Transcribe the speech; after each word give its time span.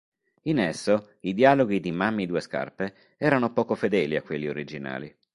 In 0.45 0.57
esso 0.57 1.11
i 1.19 1.35
dialoghi 1.35 1.79
di 1.79 1.91
Mammy 1.91 2.25
Due 2.25 2.41
Scarpe 2.41 2.95
erano 3.17 3.53
poco 3.53 3.75
fedeli 3.75 4.15
a 4.15 4.23
quelli 4.23 4.47
originali. 4.47 5.15